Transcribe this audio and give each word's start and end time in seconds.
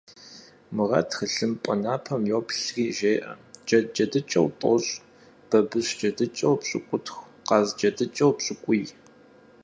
Мурат, 0.75 1.07
тхылъымпӀэ 1.09 1.73
напэм 1.83 2.21
йоплъри, 2.31 2.85
жеӀэ: 2.97 3.31
Джэд 3.65 3.85
джэдыкӀэу 3.93 4.47
тӀощӀ, 4.59 4.93
бабыщ 5.49 5.87
джэдыкӀэу 5.97 6.55
пщыкӀутх, 6.59 7.11
къаз 7.47 7.67
джэдыкӀэу 7.77 8.31
пщыкӀуий. 8.37 8.83